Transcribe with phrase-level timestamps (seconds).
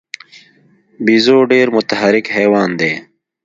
[1.05, 2.93] بیزو ډېر متحرک حیوان دی.